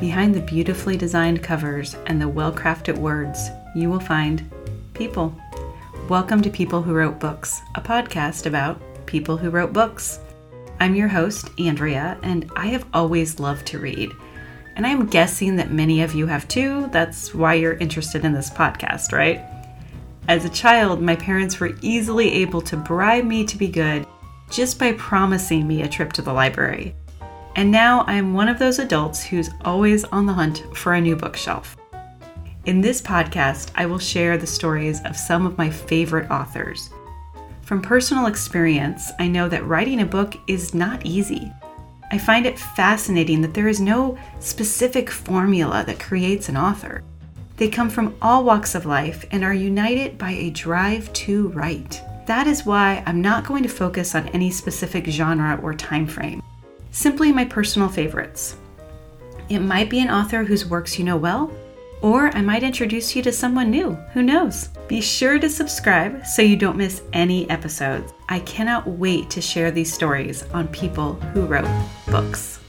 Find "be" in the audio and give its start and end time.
23.58-23.68, 59.90-60.00, 64.88-65.00